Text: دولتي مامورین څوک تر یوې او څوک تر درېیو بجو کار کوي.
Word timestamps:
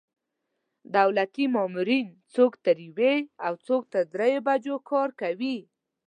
دولتي 0.95 1.45
مامورین 1.55 2.07
څوک 2.35 2.51
تر 2.65 2.77
یوې 2.87 3.15
او 3.45 3.53
څوک 3.65 3.81
تر 3.93 4.03
درېیو 4.13 4.45
بجو 4.47 4.75
کار 4.89 5.09
کوي. 5.21 5.57